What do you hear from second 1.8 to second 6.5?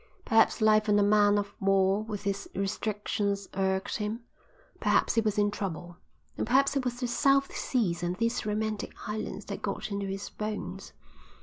with its restrictions irked him, perhaps he was in trouble, and